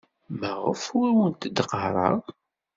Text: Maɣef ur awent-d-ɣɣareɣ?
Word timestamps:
Maɣef 0.39 0.83
ur 0.97 1.05
awent-d-ɣɣareɣ? 1.09 2.19